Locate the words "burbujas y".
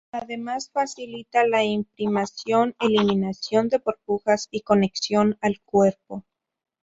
3.77-4.61